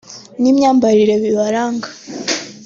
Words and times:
n’imyambarire 0.41 1.15
bibaranga 1.23 1.87